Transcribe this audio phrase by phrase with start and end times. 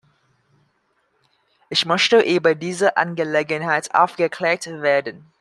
[1.69, 5.31] Ich möchte über diese Angelegenheit aufgeklärt werden.